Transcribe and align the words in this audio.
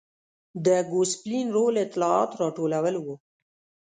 د 0.65 0.67
ګوسپلین 0.91 1.47
رول 1.57 1.75
اطلاعات 1.85 2.31
راټولول 2.41 2.95
و. 3.05 3.07